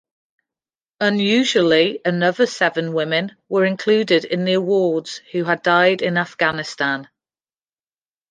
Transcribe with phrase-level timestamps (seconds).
[0.99, 7.07] Unusually another seven women were included in the awards who had died in Afghanistan.